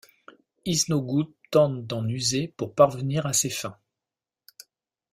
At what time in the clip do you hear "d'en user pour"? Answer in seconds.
1.85-2.73